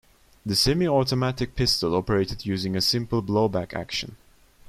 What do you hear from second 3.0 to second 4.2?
blowback action.